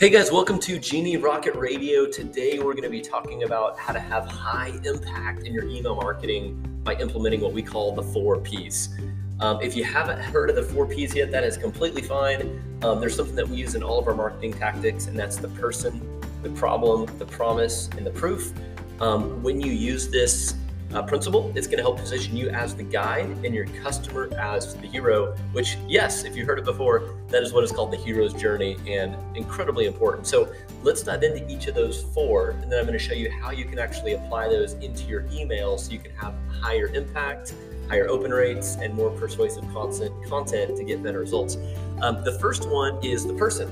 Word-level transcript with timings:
Hey 0.00 0.10
guys, 0.10 0.30
welcome 0.30 0.60
to 0.60 0.78
Genie 0.78 1.16
Rocket 1.16 1.56
Radio. 1.56 2.06
Today 2.06 2.60
we're 2.60 2.74
going 2.74 2.84
to 2.84 2.88
be 2.88 3.00
talking 3.00 3.42
about 3.42 3.76
how 3.76 3.92
to 3.92 3.98
have 3.98 4.26
high 4.26 4.78
impact 4.84 5.42
in 5.42 5.52
your 5.52 5.64
email 5.64 5.96
marketing 5.96 6.62
by 6.84 6.94
implementing 6.94 7.40
what 7.40 7.52
we 7.52 7.64
call 7.64 7.96
the 7.96 8.04
four 8.04 8.38
P's. 8.38 8.96
Um, 9.40 9.60
if 9.60 9.74
you 9.74 9.82
haven't 9.82 10.20
heard 10.20 10.50
of 10.50 10.54
the 10.54 10.62
four 10.62 10.86
P's 10.86 11.16
yet, 11.16 11.32
that 11.32 11.42
is 11.42 11.56
completely 11.56 12.00
fine. 12.00 12.62
Um, 12.82 13.00
there's 13.00 13.16
something 13.16 13.34
that 13.34 13.48
we 13.48 13.56
use 13.56 13.74
in 13.74 13.82
all 13.82 13.98
of 13.98 14.06
our 14.06 14.14
marketing 14.14 14.52
tactics, 14.52 15.08
and 15.08 15.18
that's 15.18 15.36
the 15.36 15.48
person, 15.48 16.00
the 16.44 16.50
problem, 16.50 17.06
the 17.18 17.26
promise, 17.26 17.90
and 17.96 18.06
the 18.06 18.12
proof. 18.12 18.52
Um, 19.00 19.42
when 19.42 19.60
you 19.60 19.72
use 19.72 20.08
this 20.10 20.54
uh, 20.94 21.02
principle. 21.02 21.52
It's 21.54 21.66
going 21.66 21.78
to 21.78 21.82
help 21.82 21.98
position 21.98 22.36
you 22.36 22.48
as 22.50 22.74
the 22.74 22.82
guide 22.82 23.30
and 23.44 23.54
your 23.54 23.66
customer 23.82 24.30
as 24.38 24.74
the 24.74 24.86
hero, 24.86 25.36
which, 25.52 25.76
yes, 25.86 26.24
if 26.24 26.36
you 26.36 26.46
heard 26.46 26.58
it 26.58 26.64
before, 26.64 27.14
that 27.28 27.42
is 27.42 27.52
what 27.52 27.64
is 27.64 27.72
called 27.72 27.92
the 27.92 27.96
hero's 27.96 28.32
journey 28.32 28.76
and 28.86 29.16
incredibly 29.36 29.86
important. 29.86 30.26
So 30.26 30.52
let's 30.82 31.02
dive 31.02 31.22
into 31.22 31.46
each 31.50 31.66
of 31.66 31.74
those 31.74 32.02
four, 32.02 32.50
and 32.50 32.72
then 32.72 32.78
I'm 32.78 32.86
going 32.86 32.98
to 32.98 33.04
show 33.04 33.14
you 33.14 33.30
how 33.30 33.50
you 33.50 33.64
can 33.64 33.78
actually 33.78 34.14
apply 34.14 34.48
those 34.48 34.74
into 34.74 35.04
your 35.04 35.26
email 35.32 35.76
so 35.78 35.92
you 35.92 35.98
can 35.98 36.14
have 36.16 36.34
higher 36.60 36.86
impact, 36.88 37.54
higher 37.88 38.08
open 38.08 38.30
rates, 38.30 38.76
and 38.76 38.94
more 38.94 39.10
persuasive 39.10 39.64
content, 39.72 40.12
content 40.28 40.76
to 40.76 40.84
get 40.84 41.02
better 41.02 41.18
results. 41.18 41.58
Um, 42.00 42.24
the 42.24 42.38
first 42.38 42.68
one 42.68 43.04
is 43.04 43.26
the 43.26 43.34
person. 43.34 43.68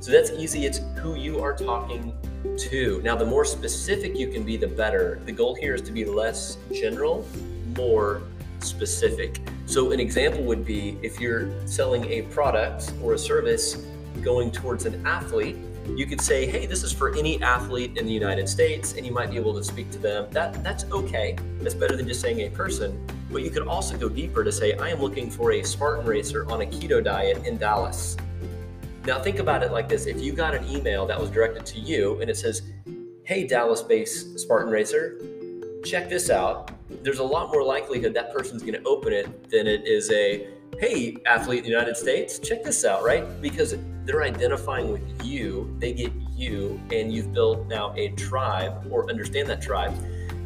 So 0.00 0.12
that's 0.12 0.30
easy. 0.30 0.64
It's 0.64 0.80
who 0.96 1.16
you 1.16 1.40
are 1.40 1.54
talking 1.54 2.12
to. 2.56 3.00
Now, 3.02 3.16
the 3.16 3.26
more 3.26 3.44
specific 3.44 4.16
you 4.16 4.28
can 4.28 4.44
be, 4.44 4.56
the 4.56 4.66
better. 4.66 5.20
The 5.24 5.32
goal 5.32 5.54
here 5.54 5.74
is 5.74 5.82
to 5.82 5.92
be 5.92 6.04
less 6.04 6.58
general, 6.72 7.26
more 7.76 8.22
specific. 8.60 9.40
So, 9.66 9.92
an 9.92 10.00
example 10.00 10.42
would 10.44 10.64
be 10.64 10.98
if 11.02 11.20
you're 11.20 11.50
selling 11.66 12.04
a 12.06 12.22
product 12.22 12.92
or 13.02 13.14
a 13.14 13.18
service 13.18 13.86
going 14.22 14.50
towards 14.50 14.84
an 14.86 15.06
athlete, 15.06 15.56
you 15.96 16.06
could 16.06 16.20
say, 16.20 16.46
"Hey, 16.46 16.66
this 16.66 16.82
is 16.82 16.92
for 16.92 17.16
any 17.16 17.40
athlete 17.40 17.96
in 17.96 18.04
the 18.06 18.12
United 18.12 18.48
States," 18.48 18.94
and 18.96 19.06
you 19.06 19.12
might 19.12 19.30
be 19.30 19.36
able 19.36 19.54
to 19.54 19.64
speak 19.64 19.90
to 19.92 19.98
them. 19.98 20.26
That 20.30 20.62
that's 20.62 20.84
okay. 20.92 21.36
That's 21.62 21.74
better 21.74 21.96
than 21.96 22.06
just 22.06 22.20
saying 22.20 22.40
a 22.40 22.50
person. 22.50 23.00
But 23.30 23.42
you 23.42 23.50
could 23.50 23.66
also 23.66 23.96
go 23.96 24.08
deeper 24.08 24.44
to 24.44 24.52
say, 24.52 24.74
"I 24.74 24.88
am 24.90 25.00
looking 25.00 25.30
for 25.30 25.52
a 25.52 25.62
Spartan 25.62 26.04
racer 26.04 26.50
on 26.50 26.60
a 26.60 26.66
keto 26.66 27.02
diet 27.02 27.46
in 27.46 27.56
Dallas." 27.56 28.16
Now, 29.08 29.18
think 29.18 29.38
about 29.38 29.62
it 29.62 29.72
like 29.72 29.88
this 29.88 30.04
if 30.04 30.20
you 30.20 30.34
got 30.34 30.54
an 30.54 30.68
email 30.68 31.06
that 31.06 31.18
was 31.18 31.30
directed 31.30 31.64
to 31.64 31.78
you 31.78 32.20
and 32.20 32.28
it 32.28 32.36
says, 32.36 32.60
Hey, 33.24 33.46
Dallas 33.46 33.80
based 33.80 34.38
Spartan 34.38 34.70
Racer, 34.70 35.18
check 35.82 36.10
this 36.10 36.28
out. 36.28 36.72
There's 37.02 37.18
a 37.18 37.24
lot 37.24 37.50
more 37.50 37.62
likelihood 37.62 38.12
that 38.12 38.34
person's 38.34 38.60
going 38.60 38.74
to 38.74 38.82
open 38.82 39.14
it 39.14 39.48
than 39.48 39.66
it 39.66 39.86
is 39.86 40.10
a, 40.10 40.48
Hey, 40.78 41.16
athlete 41.24 41.60
in 41.60 41.64
the 41.64 41.70
United 41.70 41.96
States, 41.96 42.38
check 42.38 42.62
this 42.62 42.84
out, 42.84 43.02
right? 43.02 43.24
Because 43.40 43.76
they're 44.04 44.24
identifying 44.24 44.92
with 44.92 45.24
you, 45.24 45.74
they 45.78 45.94
get 45.94 46.12
you, 46.36 46.78
and 46.92 47.10
you've 47.10 47.32
built 47.32 47.66
now 47.66 47.94
a 47.96 48.10
tribe 48.10 48.86
or 48.90 49.08
understand 49.08 49.48
that 49.48 49.62
tribe. 49.62 49.94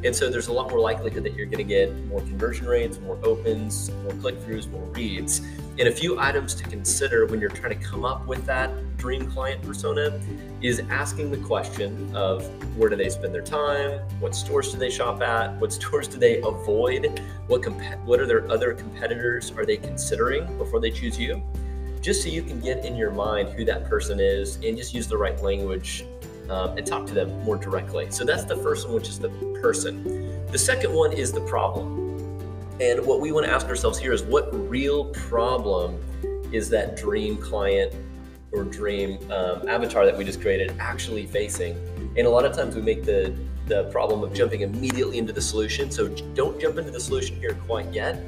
And 0.04 0.14
so 0.14 0.28
there's 0.28 0.48
a 0.48 0.52
lot 0.52 0.68
more 0.68 0.80
likelihood 0.80 1.22
that 1.24 1.34
you're 1.34 1.46
going 1.46 1.58
to 1.58 1.64
get 1.64 1.94
more 2.06 2.20
conversion 2.20 2.66
rates, 2.66 2.98
more 3.00 3.18
opens, 3.22 3.90
more 4.02 4.12
click 4.14 4.36
throughs, 4.40 4.68
more 4.68 4.82
reads. 4.86 5.40
And 5.78 5.88
a 5.88 5.92
few 5.92 6.18
items 6.18 6.54
to 6.56 6.64
consider 6.64 7.24
when 7.26 7.40
you're 7.40 7.50
trying 7.50 7.78
to 7.78 7.84
come 7.84 8.04
up 8.04 8.26
with 8.26 8.44
that 8.46 8.70
dream 8.96 9.30
client 9.30 9.62
persona 9.62 10.20
is 10.60 10.82
asking 10.90 11.30
the 11.30 11.36
question 11.38 12.14
of 12.16 12.44
where 12.76 12.90
do 12.90 12.96
they 12.96 13.08
spend 13.10 13.32
their 13.32 13.42
time? 13.42 14.00
What 14.18 14.34
stores 14.34 14.72
do 14.72 14.78
they 14.78 14.90
shop 14.90 15.22
at? 15.22 15.54
What 15.60 15.72
stores 15.82 16.08
do 16.08 16.18
they 16.18 16.40
avoid? 16.42 17.20
What 17.46 17.62
comp- 17.62 18.04
what 18.04 18.20
are 18.20 18.26
their 18.26 18.50
other 18.50 18.74
competitors 18.74 19.52
are 19.52 19.64
they 19.64 19.76
considering 19.76 20.58
before 20.58 20.80
they 20.80 20.90
choose 20.90 21.18
you? 21.18 21.42
Just 22.00 22.22
so 22.22 22.28
you 22.28 22.42
can 22.42 22.60
get 22.60 22.84
in 22.84 22.96
your 22.96 23.12
mind 23.12 23.50
who 23.50 23.64
that 23.64 23.84
person 23.84 24.18
is 24.18 24.56
and 24.56 24.76
just 24.76 24.92
use 24.92 25.06
the 25.06 25.16
right 25.16 25.40
language 25.40 26.04
um, 26.52 26.76
and 26.76 26.86
talk 26.86 27.06
to 27.06 27.14
them 27.14 27.42
more 27.44 27.56
directly. 27.56 28.10
So 28.10 28.24
that's 28.24 28.44
the 28.44 28.56
first 28.56 28.86
one, 28.86 28.94
which 28.94 29.08
is 29.08 29.18
the 29.18 29.30
person. 29.62 30.46
The 30.52 30.58
second 30.58 30.92
one 30.92 31.12
is 31.12 31.32
the 31.32 31.40
problem. 31.40 31.98
And 32.78 33.04
what 33.06 33.20
we 33.20 33.32
want 33.32 33.46
to 33.46 33.52
ask 33.52 33.66
ourselves 33.66 33.98
here 33.98 34.12
is 34.12 34.22
what 34.22 34.50
real 34.68 35.06
problem 35.06 35.98
is 36.52 36.68
that 36.68 36.96
dream 36.96 37.38
client 37.38 37.94
or 38.52 38.64
dream 38.64 39.18
um, 39.30 39.66
avatar 39.66 40.04
that 40.04 40.16
we 40.16 40.24
just 40.24 40.42
created 40.42 40.74
actually 40.78 41.26
facing? 41.26 41.74
And 42.16 42.26
a 42.26 42.30
lot 42.30 42.44
of 42.44 42.54
times 42.54 42.74
we 42.76 42.82
make 42.82 43.04
the 43.04 43.34
the 43.66 43.84
problem 43.84 44.24
of 44.24 44.34
jumping 44.34 44.62
immediately 44.62 45.18
into 45.18 45.32
the 45.32 45.40
solution. 45.40 45.90
So 45.90 46.08
don't 46.34 46.60
jump 46.60 46.78
into 46.78 46.90
the 46.90 47.00
solution 47.00 47.36
here 47.36 47.54
quite 47.66 47.90
yet. 47.92 48.20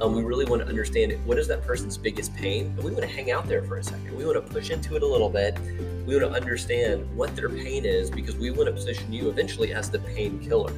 Um, 0.00 0.14
we 0.14 0.22
really 0.22 0.44
want 0.44 0.62
to 0.62 0.68
understand 0.68 1.12
what 1.26 1.38
is 1.38 1.48
that 1.48 1.62
person's 1.62 1.98
biggest 1.98 2.32
pain, 2.36 2.66
and 2.66 2.84
we 2.84 2.92
want 2.92 3.02
to 3.02 3.08
hang 3.08 3.32
out 3.32 3.48
there 3.48 3.64
for 3.64 3.78
a 3.78 3.82
second. 3.82 4.16
We 4.16 4.24
want 4.24 4.36
to 4.36 4.52
push 4.52 4.70
into 4.70 4.94
it 4.94 5.02
a 5.02 5.06
little 5.06 5.28
bit. 5.28 5.58
We 6.06 6.16
want 6.16 6.32
to 6.32 6.40
understand 6.40 7.04
what 7.16 7.34
their 7.34 7.48
pain 7.48 7.84
is 7.84 8.08
because 8.08 8.36
we 8.36 8.52
want 8.52 8.66
to 8.66 8.72
position 8.72 9.12
you 9.12 9.28
eventually 9.28 9.72
as 9.72 9.90
the 9.90 9.98
painkiller, 9.98 10.72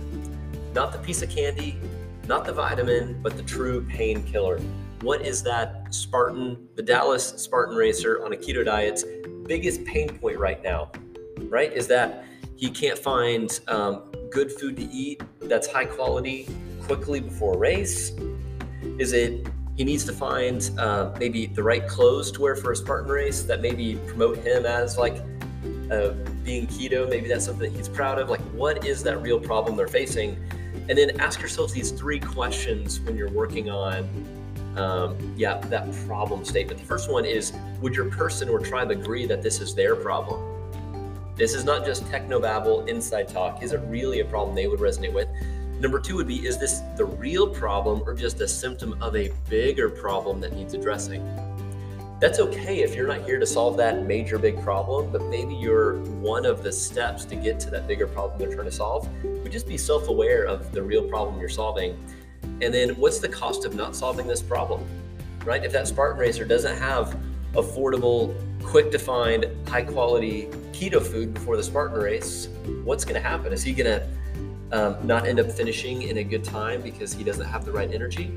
not 0.74 0.92
the 0.92 0.98
piece 1.00 1.20
of 1.20 1.28
candy, 1.28 1.78
not 2.26 2.46
the 2.46 2.52
vitamin, 2.52 3.20
but 3.22 3.36
the 3.36 3.42
true 3.42 3.84
painkiller. 3.90 4.58
What 5.02 5.20
is 5.20 5.42
that 5.42 5.92
Spartan, 5.94 6.68
the 6.74 6.82
Dallas 6.82 7.28
Spartan 7.36 7.76
racer 7.76 8.24
on 8.24 8.32
a 8.32 8.36
keto 8.36 8.64
diet's 8.64 9.04
biggest 9.46 9.84
pain 9.84 10.08
point 10.18 10.38
right 10.38 10.62
now? 10.62 10.92
Right? 11.40 11.70
Is 11.72 11.86
that 11.88 12.24
he 12.56 12.70
can't 12.70 12.98
find 12.98 13.60
um, 13.68 14.10
good 14.30 14.50
food 14.50 14.76
to 14.76 14.84
eat 14.84 15.22
that's 15.42 15.66
high 15.66 15.84
quality 15.84 16.48
quickly 16.82 17.20
before 17.20 17.54
a 17.54 17.58
race? 17.58 18.12
Is 19.00 19.14
it 19.14 19.48
he 19.76 19.84
needs 19.84 20.04
to 20.04 20.12
find 20.12 20.70
uh, 20.78 21.10
maybe 21.18 21.46
the 21.46 21.62
right 21.62 21.88
clothes 21.88 22.30
to 22.32 22.42
wear 22.42 22.54
for 22.54 22.72
a 22.72 22.76
Spartan 22.76 23.10
race 23.10 23.42
that 23.44 23.62
maybe 23.62 23.94
promote 24.06 24.36
him 24.36 24.66
as 24.66 24.98
like 24.98 25.16
uh, 25.90 26.10
being 26.44 26.66
keto? 26.66 27.08
Maybe 27.08 27.26
that's 27.26 27.46
something 27.46 27.72
that 27.72 27.74
he's 27.74 27.88
proud 27.88 28.18
of. 28.18 28.28
Like, 28.28 28.42
what 28.52 28.84
is 28.84 29.02
that 29.04 29.22
real 29.22 29.40
problem 29.40 29.74
they're 29.74 29.88
facing? 29.88 30.36
And 30.90 30.98
then 30.98 31.18
ask 31.18 31.40
yourselves 31.40 31.72
these 31.72 31.92
three 31.92 32.20
questions 32.20 33.00
when 33.00 33.16
you're 33.16 33.30
working 33.30 33.70
on, 33.70 34.06
um, 34.76 35.34
yeah, 35.34 35.56
that 35.56 35.90
problem 36.06 36.44
statement. 36.44 36.78
The 36.78 36.86
first 36.86 37.10
one 37.10 37.24
is 37.24 37.54
Would 37.80 37.94
your 37.94 38.10
person 38.10 38.50
or 38.50 38.58
tribe 38.58 38.90
agree 38.90 39.24
that 39.24 39.40
this 39.40 39.62
is 39.62 39.74
their 39.74 39.96
problem? 39.96 40.44
This 41.36 41.54
is 41.54 41.64
not 41.64 41.86
just 41.86 42.04
technobabble, 42.04 42.86
inside 42.86 43.28
talk. 43.28 43.62
Is 43.62 43.72
it 43.72 43.80
really 43.86 44.20
a 44.20 44.26
problem 44.26 44.54
they 44.54 44.66
would 44.66 44.80
resonate 44.80 45.14
with? 45.14 45.28
Number 45.80 45.98
two 45.98 46.16
would 46.16 46.26
be 46.26 46.46
Is 46.46 46.58
this 46.58 46.82
the 46.96 47.06
real 47.06 47.48
problem 47.48 48.02
or 48.04 48.14
just 48.14 48.40
a 48.42 48.46
symptom 48.46 49.02
of 49.02 49.16
a 49.16 49.32
bigger 49.48 49.88
problem 49.88 50.38
that 50.40 50.52
needs 50.52 50.74
addressing? 50.74 51.24
That's 52.20 52.38
okay 52.38 52.82
if 52.82 52.94
you're 52.94 53.06
not 53.06 53.22
here 53.22 53.38
to 53.38 53.46
solve 53.46 53.78
that 53.78 54.04
major 54.04 54.38
big 54.38 54.60
problem, 54.60 55.10
but 55.10 55.24
maybe 55.24 55.54
you're 55.54 55.96
one 56.20 56.44
of 56.44 56.62
the 56.62 56.70
steps 56.70 57.24
to 57.24 57.34
get 57.34 57.58
to 57.60 57.70
that 57.70 57.88
bigger 57.88 58.06
problem 58.06 58.38
they're 58.38 58.54
trying 58.54 58.66
to 58.66 58.72
solve. 58.72 59.08
But 59.22 59.50
just 59.50 59.66
be 59.66 59.78
self 59.78 60.08
aware 60.08 60.44
of 60.44 60.70
the 60.72 60.82
real 60.82 61.02
problem 61.02 61.40
you're 61.40 61.48
solving. 61.48 61.98
And 62.60 62.74
then 62.74 62.90
what's 62.90 63.18
the 63.18 63.28
cost 63.28 63.64
of 63.64 63.74
not 63.74 63.96
solving 63.96 64.26
this 64.26 64.42
problem? 64.42 64.84
Right? 65.46 65.64
If 65.64 65.72
that 65.72 65.88
Spartan 65.88 66.18
racer 66.18 66.44
doesn't 66.44 66.76
have 66.76 67.18
affordable, 67.54 68.34
quick 68.62 68.90
to 68.90 68.98
find, 68.98 69.46
high 69.66 69.84
quality 69.84 70.50
keto 70.72 71.02
food 71.02 71.32
before 71.32 71.56
the 71.56 71.62
Spartan 71.62 71.98
race, 71.98 72.48
what's 72.84 73.06
going 73.06 73.20
to 73.20 73.26
happen? 73.26 73.50
Is 73.50 73.62
he 73.62 73.72
going 73.72 73.98
to 73.98 74.06
um, 74.72 74.96
not 75.06 75.26
end 75.26 75.40
up 75.40 75.50
finishing 75.50 76.02
in 76.02 76.18
a 76.18 76.24
good 76.24 76.44
time 76.44 76.80
because 76.80 77.12
he 77.12 77.24
doesn't 77.24 77.46
have 77.46 77.64
the 77.64 77.72
right 77.72 77.92
energy? 77.92 78.32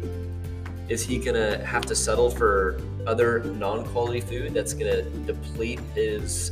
Is 0.89 1.05
he 1.05 1.17
going 1.17 1.35
to 1.35 1.63
have 1.65 1.85
to 1.85 1.95
settle 1.95 2.29
for 2.29 2.81
other 3.07 3.43
non 3.43 3.85
quality 3.85 4.21
food 4.21 4.53
that's 4.53 4.73
going 4.73 4.91
to 4.91 5.03
deplete 5.25 5.79
his 5.95 6.51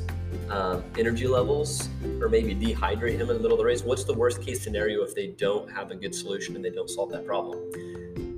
um, 0.49 0.83
energy 0.97 1.27
levels 1.27 1.89
or 2.21 2.29
maybe 2.29 2.55
dehydrate 2.55 3.15
him 3.15 3.29
in 3.29 3.35
the 3.35 3.39
middle 3.39 3.53
of 3.53 3.57
the 3.57 3.65
race? 3.65 3.83
What's 3.83 4.03
the 4.03 4.13
worst 4.13 4.41
case 4.41 4.63
scenario 4.63 5.03
if 5.03 5.15
they 5.15 5.27
don't 5.27 5.71
have 5.71 5.91
a 5.91 5.95
good 5.95 6.15
solution 6.15 6.55
and 6.55 6.63
they 6.63 6.69
don't 6.69 6.89
solve 6.89 7.11
that 7.11 7.25
problem? 7.25 7.59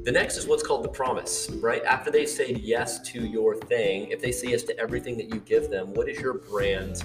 The 0.03 0.11
next 0.11 0.35
is 0.35 0.47
what's 0.47 0.63
called 0.63 0.83
the 0.83 0.89
promise, 0.89 1.49
right? 1.61 1.81
After 1.85 2.11
they 2.11 2.25
say 2.25 2.51
yes 2.53 2.99
to 3.11 3.25
your 3.25 3.55
thing, 3.55 4.11
if 4.11 4.21
they 4.21 4.33
say 4.33 4.49
yes 4.49 4.63
to 4.63 4.77
everything 4.77 5.15
that 5.17 5.33
you 5.33 5.39
give 5.41 5.69
them, 5.69 5.93
what 5.93 6.09
is 6.09 6.19
your 6.19 6.33
brand 6.33 7.03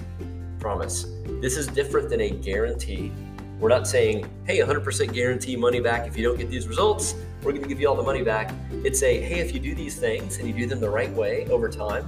promise? 0.59 1.05
This 1.39 1.55
is 1.55 1.67
different 1.67 2.09
than 2.09 2.19
a 2.19 2.31
guarantee. 2.31 3.13
We're 3.59 3.69
not 3.69 3.87
saying, 3.87 4.25
hey, 4.45 4.59
100% 4.59 5.13
guarantee 5.13 5.57
money 5.57 5.81
back 5.81 6.07
if 6.07 6.15
you 6.15 6.23
don't 6.23 6.37
get 6.37 6.49
these 6.49 6.65
results. 6.65 7.15
We're 7.43 7.51
going 7.51 7.63
to 7.63 7.67
give 7.67 7.81
you 7.81 7.89
all 7.89 7.95
the 7.95 8.03
money 8.03 8.23
back. 8.23 8.53
It's 8.85 9.03
a, 9.03 9.19
hey, 9.19 9.39
if 9.39 9.53
you 9.53 9.59
do 9.59 9.75
these 9.75 9.97
things 9.97 10.37
and 10.37 10.47
you 10.47 10.53
do 10.53 10.65
them 10.65 10.79
the 10.79 10.89
right 10.89 11.11
way 11.11 11.45
over 11.47 11.67
time, 11.67 12.05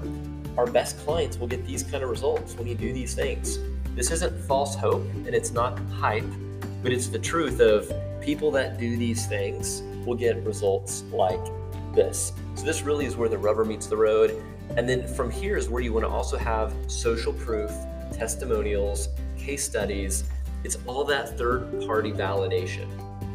our 0.57 0.65
best 0.65 0.97
clients 0.99 1.37
will 1.37 1.47
get 1.47 1.67
these 1.67 1.83
kind 1.83 2.03
of 2.03 2.09
results 2.09 2.55
when 2.55 2.67
you 2.67 2.75
do 2.75 2.93
these 2.93 3.13
things. 3.13 3.59
This 3.95 4.11
isn't 4.11 4.33
false 4.45 4.75
hope 4.75 5.03
and 5.25 5.35
it's 5.35 5.51
not 5.51 5.77
hype, 5.99 6.23
but 6.81 6.93
it's 6.93 7.07
the 7.07 7.19
truth 7.19 7.59
of 7.59 7.91
people 8.21 8.49
that 8.51 8.79
do 8.79 8.95
these 8.95 9.25
things 9.25 9.83
will 10.05 10.15
get 10.15 10.37
results 10.45 11.03
like 11.11 11.39
this. 11.93 12.31
So, 12.55 12.65
this 12.65 12.81
really 12.81 13.05
is 13.05 13.17
where 13.17 13.27
the 13.27 13.37
rubber 13.37 13.65
meets 13.65 13.87
the 13.87 13.97
road. 13.97 14.41
And 14.77 14.87
then 14.87 15.05
from 15.05 15.29
here 15.29 15.57
is 15.57 15.67
where 15.67 15.81
you 15.81 15.91
want 15.91 16.05
to 16.05 16.09
also 16.09 16.37
have 16.37 16.73
social 16.87 17.33
proof, 17.33 17.71
testimonials, 18.13 19.09
case 19.37 19.65
studies, 19.65 20.23
it's 20.63 20.77
all 20.85 21.03
that 21.05 21.37
third 21.37 21.85
party 21.85 22.11
validation. 22.11 22.87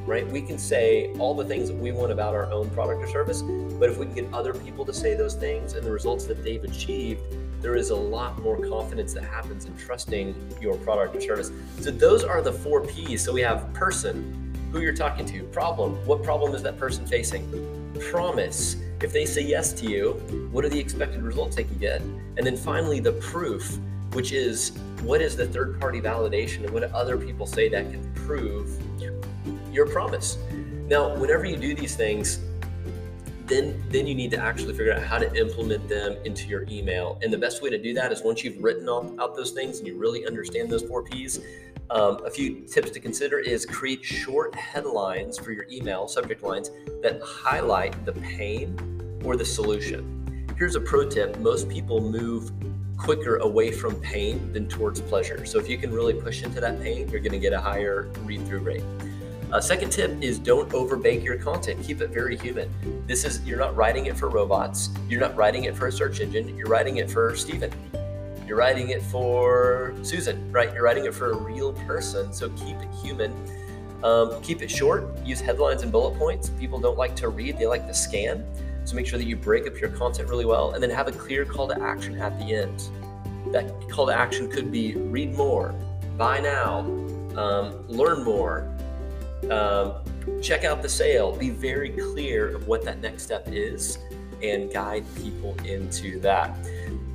right? 0.07 0.27
We 0.31 0.41
can 0.41 0.59
say 0.59 1.13
all 1.19 1.35
the 1.35 1.45
things 1.45 1.69
that 1.69 1.77
we 1.77 1.93
want 1.93 2.13
about 2.13 2.35
our 2.35 2.51
own 2.53 2.71
product 2.71 3.03
or 3.03 3.09
service, 3.09 3.43
but 3.43 3.91
if 3.91 3.99
we 3.99 4.07
can 4.07 4.15
get 4.15 4.33
other 4.33 4.55
people 4.55 4.85
to 4.85 4.95
say 4.95 5.15
those 5.15 5.35
things 5.35 5.75
and 5.75 5.85
the 5.85 5.91
results 5.91 6.25
that 6.27 6.43
they've 6.45 6.63
achieved, 6.63 7.21
there 7.61 7.75
is 7.75 7.91
a 7.91 7.97
lot 7.97 8.41
more 8.41 8.57
confidence 8.69 9.13
that 9.15 9.25
happens 9.25 9.65
in 9.65 9.77
trusting 9.77 10.35
your 10.61 10.77
product 10.79 11.17
or 11.17 11.21
service. 11.21 11.51
So 11.81 11.91
those 11.91 12.23
are 12.23 12.41
the 12.41 12.53
four 12.53 12.87
P's. 12.87 13.25
So 13.25 13.33
we 13.33 13.41
have 13.41 13.73
person, 13.75 14.55
who 14.71 14.81
you're 14.81 14.95
talking 14.95 15.27
to, 15.27 15.43
problem, 15.45 15.95
what 16.07 16.23
problem 16.23 16.55
is 16.55 16.63
that 16.63 16.79
person 16.79 17.07
facing? 17.07 17.93
Promise, 18.11 18.77
if 19.01 19.13
they 19.13 19.25
say 19.25 19.41
yes 19.41 19.73
to 19.73 19.91
you, 19.91 20.13
what 20.53 20.65
are 20.65 20.69
the 20.69 20.79
expected 20.79 21.23
results 21.23 21.57
they 21.57 21.65
can 21.65 21.79
get? 21.79 22.01
And 22.01 22.47
then 22.47 22.57
finally, 22.57 23.01
the 23.01 23.13
proof, 23.13 23.79
which 24.17 24.33
is 24.33 24.73
what 25.03 25.21
is 25.21 25.37
the 25.37 25.47
third 25.47 25.79
party 25.79 26.01
validation 26.01 26.65
and 26.65 26.71
what 26.71 26.81
do 26.81 26.97
other 26.97 27.19
people 27.19 27.47
say 27.47 27.69
that 27.69 27.91
can 27.91 28.03
prove 28.15 28.83
your 29.71 29.87
promise? 29.87 30.39
Now, 30.89 31.15
whenever 31.19 31.45
you 31.45 31.59
do 31.59 31.75
these 31.75 31.95
things, 31.95 32.41
then 33.45 33.85
then 33.91 34.07
you 34.07 34.15
need 34.15 34.31
to 34.31 34.39
actually 34.39 34.73
figure 34.73 34.95
out 34.95 35.03
how 35.03 35.19
to 35.19 35.31
implement 35.35 35.87
them 35.87 36.17
into 36.25 36.49
your 36.49 36.65
email. 36.71 37.19
And 37.23 37.31
the 37.31 37.37
best 37.37 37.61
way 37.61 37.69
to 37.69 37.77
do 37.77 37.93
that 37.93 38.11
is 38.11 38.23
once 38.23 38.43
you've 38.43 38.57
written 38.65 38.89
out, 38.89 39.15
out 39.21 39.37
those 39.37 39.51
things 39.51 39.81
and 39.81 39.87
you 39.87 39.99
really 39.99 40.27
understand 40.27 40.71
those 40.71 40.83
four 40.83 41.03
P's. 41.03 41.41
Um, 41.91 42.25
a 42.25 42.31
few 42.31 42.63
tips 42.63 42.91
to 42.93 43.01
consider 43.01 43.39
is 43.39 43.67
create 43.67 44.03
short 44.03 44.55
headlines 44.55 45.39
for 45.39 45.53
your 45.53 45.67
email 45.71 46.09
subject 46.09 46.43
lines 46.43 46.71
that 47.03 47.21
highlight 47.23 47.93
the 48.07 48.13
pain 48.13 49.21
or 49.23 49.37
the 49.37 49.45
solution. 49.45 50.47
Here's 50.57 50.75
a 50.75 50.81
pro 50.81 51.07
tip: 51.07 51.39
most 51.39 51.69
people 51.69 52.01
move 52.01 52.51
quicker 52.97 53.37
away 53.37 53.71
from 53.71 53.95
pain 54.01 54.53
than 54.53 54.69
towards 54.69 55.01
pleasure. 55.01 55.45
So 55.47 55.59
if 55.59 55.69
you 55.69 55.79
can 55.79 55.93
really 55.93 56.15
push 56.15 56.43
into 56.43 56.61
that 56.61 56.81
pain, 56.83 57.09
you're 57.09 57.21
going 57.21 57.33
to 57.33 57.39
get 57.39 57.53
a 57.53 57.61
higher 57.61 58.11
read 58.25 58.47
through 58.47 58.61
rate. 58.61 58.85
Uh, 59.53 59.61
second 59.61 59.91
tip 59.91 60.11
is 60.21 60.39
don't 60.39 60.73
overbake 60.75 61.23
your 61.23 61.39
content. 61.39 61.83
Keep 61.85 62.01
it 62.01 62.11
very 62.11 62.37
human. 62.37 62.69
This 63.07 63.25
is 63.25 63.45
you're 63.47 63.59
not 63.59 63.77
writing 63.77 64.07
it 64.07 64.17
for 64.17 64.29
robots. 64.29 64.91
You're 65.09 65.21
not 65.21 65.37
writing 65.37 65.65
it 65.65 65.77
for 65.77 65.87
a 65.87 65.93
search 65.93 66.21
engine. 66.21 66.57
You're 66.57 66.67
writing 66.67 66.97
it 66.97 67.09
for 67.09 67.37
Stephen. 67.37 67.73
You're 68.47 68.57
writing 68.57 68.91
it 68.91 69.03
for 69.03 69.95
Susan, 70.03 70.51
right? 70.51 70.73
You're 70.73 70.83
writing 70.83 71.05
it 71.05 71.15
for 71.15 71.31
a 71.31 71.37
real 71.37 71.73
person. 71.73 72.33
So 72.33 72.49
keep 72.51 72.77
it 72.77 72.89
human. 73.03 73.33
Um, 74.03 74.41
keep 74.43 74.63
it 74.63 74.71
short. 74.71 75.05
Use 75.25 75.41
headlines 75.41 75.83
and 75.83 75.93
bullet 75.93 76.19
points. 76.19 76.51
People 76.51 76.81
don't 76.81 76.99
like 76.99 77.15
to 77.17 77.29
read; 77.29 77.57
they 77.57 77.67
like 77.67 77.87
to 77.87 77.95
scan. 77.95 78.45
So 78.87 78.95
make 78.95 79.07
sure 79.07 79.19
that 79.19 79.27
you 79.27 79.35
break 79.35 79.67
up 79.67 79.81
your 79.81 79.91
content 79.91 80.29
really 80.29 80.45
well, 80.45 80.71
and 80.71 80.83
then 80.83 80.91
have 80.91 81.09
a 81.09 81.13
clear 81.13 81.45
call 81.45 81.67
to 81.69 81.83
action 81.83 82.19
at 82.21 82.39
the 82.39 82.55
end. 82.55 82.89
That 83.53 83.91
call 83.91 84.07
to 84.07 84.17
action 84.17 84.49
could 84.49 84.71
be 84.71 84.95
read 84.95 85.35
more, 85.35 85.75
buy 86.17 86.39
now, 86.39 86.81
um, 87.37 87.87
learn 87.89 88.23
more, 88.23 88.73
um, 89.51 89.95
check 90.41 90.65
out 90.65 90.83
the 90.83 90.89
sale. 90.89 91.37
Be 91.37 91.51
very 91.51 91.91
clear 91.91 92.55
of 92.55 92.69
what 92.69 92.85
that 92.85 93.01
next 93.01 93.25
step 93.25 93.49
is 93.49 93.99
and 94.41 94.73
guide 94.73 95.05
people 95.17 95.57
into 95.65 96.21
that. 96.21 96.57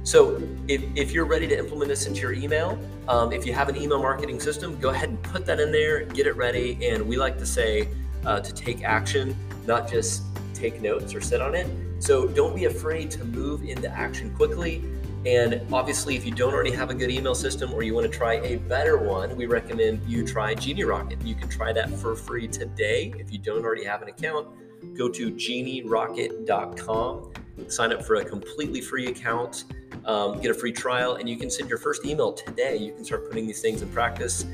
So, 0.03 0.41
if, 0.67 0.83
if 0.95 1.11
you're 1.13 1.25
ready 1.25 1.47
to 1.47 1.57
implement 1.57 1.87
this 1.87 2.05
into 2.05 2.21
your 2.21 2.33
email, 2.33 2.77
um, 3.07 3.31
if 3.31 3.45
you 3.45 3.53
have 3.53 3.69
an 3.69 3.77
email 3.77 4.01
marketing 4.01 4.39
system, 4.39 4.77
go 4.79 4.89
ahead 4.89 5.09
and 5.09 5.23
put 5.23 5.45
that 5.45 5.59
in 5.59 5.71
there, 5.71 6.03
get 6.05 6.27
it 6.27 6.35
ready. 6.35 6.85
And 6.85 7.07
we 7.07 7.17
like 7.17 7.37
to 7.37 7.45
say 7.45 7.87
uh, 8.25 8.41
to 8.41 8.53
take 8.53 8.83
action, 8.83 9.37
not 9.67 9.89
just 9.89 10.23
take 10.61 10.81
notes 10.81 11.13
or 11.13 11.21
sit 11.21 11.41
on 11.41 11.55
it. 11.55 11.67
So, 11.99 12.27
don't 12.27 12.55
be 12.55 12.65
afraid 12.65 13.11
to 13.11 13.25
move 13.25 13.63
into 13.63 13.89
action 13.89 14.33
quickly. 14.35 14.83
And 15.25 15.61
obviously, 15.71 16.15
if 16.15 16.25
you 16.25 16.31
don't 16.31 16.53
already 16.53 16.71
have 16.71 16.89
a 16.89 16.95
good 16.95 17.11
email 17.11 17.35
system 17.35 17.71
or 17.73 17.83
you 17.83 17.93
want 17.93 18.11
to 18.11 18.17
try 18.17 18.33
a 18.35 18.57
better 18.57 18.97
one, 18.97 19.35
we 19.35 19.45
recommend 19.45 20.01
you 20.09 20.25
try 20.25 20.55
Genie 20.55 20.83
Rocket. 20.83 21.21
You 21.21 21.35
can 21.35 21.47
try 21.47 21.71
that 21.73 21.91
for 21.91 22.15
free 22.15 22.47
today. 22.47 23.13
If 23.19 23.31
you 23.31 23.37
don't 23.37 23.63
already 23.63 23.83
have 23.83 24.01
an 24.01 24.09
account, 24.09 24.47
go 24.97 25.07
to 25.09 25.31
genierocket.com, 25.31 27.33
sign 27.67 27.93
up 27.93 28.03
for 28.03 28.15
a 28.15 28.25
completely 28.25 28.81
free 28.81 29.05
account, 29.07 29.65
um, 30.05 30.41
get 30.41 30.49
a 30.49 30.55
free 30.55 30.71
trial, 30.71 31.17
and 31.17 31.29
you 31.29 31.37
can 31.37 31.51
send 31.51 31.69
your 31.69 31.77
first 31.77 32.03
email 32.03 32.33
today. 32.33 32.77
You 32.77 32.91
can 32.91 33.05
start 33.05 33.29
putting 33.29 33.45
these 33.45 33.61
things 33.61 33.83
in 33.83 33.89
practice 33.89 34.47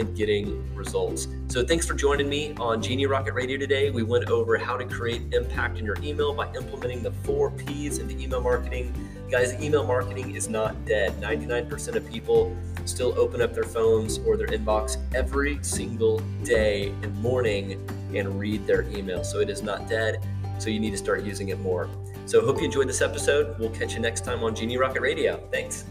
and 0.00 0.16
getting 0.16 0.74
results. 0.74 1.28
So 1.48 1.64
thanks 1.64 1.86
for 1.86 1.94
joining 1.94 2.28
me 2.28 2.54
on 2.58 2.82
Genie 2.82 3.06
Rocket 3.06 3.34
Radio 3.34 3.58
today. 3.58 3.90
We 3.90 4.02
went 4.02 4.28
over 4.28 4.56
how 4.56 4.76
to 4.76 4.84
create 4.84 5.32
impact 5.32 5.78
in 5.78 5.84
your 5.84 5.96
email 6.02 6.34
by 6.34 6.52
implementing 6.54 7.02
the 7.02 7.12
four 7.22 7.50
P's 7.52 7.98
into 7.98 8.18
email 8.18 8.40
marketing. 8.40 8.92
Guys, 9.30 9.54
email 9.62 9.84
marketing 9.84 10.34
is 10.34 10.48
not 10.48 10.84
dead. 10.86 11.12
99% 11.20 11.94
of 11.94 12.10
people 12.10 12.56
still 12.84 13.16
open 13.18 13.40
up 13.40 13.54
their 13.54 13.64
phones 13.64 14.18
or 14.18 14.36
their 14.36 14.48
inbox 14.48 14.96
every 15.14 15.62
single 15.62 16.18
day 16.42 16.88
and 17.02 17.14
morning 17.22 17.86
and 18.14 18.40
read 18.40 18.66
their 18.66 18.82
email. 18.90 19.22
So 19.22 19.40
it 19.40 19.50
is 19.50 19.62
not 19.62 19.88
dead. 19.88 20.26
So 20.58 20.70
you 20.70 20.80
need 20.80 20.90
to 20.90 20.98
start 20.98 21.22
using 21.22 21.50
it 21.50 21.60
more. 21.60 21.88
So 22.26 22.44
hope 22.44 22.58
you 22.58 22.64
enjoyed 22.64 22.88
this 22.88 23.02
episode. 23.02 23.58
We'll 23.58 23.70
catch 23.70 23.94
you 23.94 24.00
next 24.00 24.24
time 24.24 24.42
on 24.42 24.54
Genie 24.54 24.78
Rocket 24.78 25.02
Radio. 25.02 25.42
Thanks. 25.50 25.84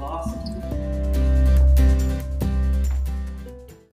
Awesome. 0.00 0.43